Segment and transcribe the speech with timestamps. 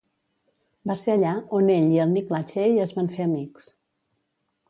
[0.91, 3.71] Va ser allà on ell i el Nick Lachey es van fer amics.